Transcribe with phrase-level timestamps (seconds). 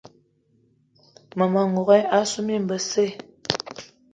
[1.31, 3.05] Mmema n'gogué assu mine besse.